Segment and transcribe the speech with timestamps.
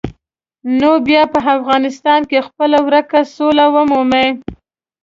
[0.79, 4.27] نو بیا به افغانستان خپله ورکه سوله ومومي.